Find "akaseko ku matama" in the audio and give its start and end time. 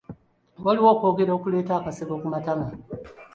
1.79-2.67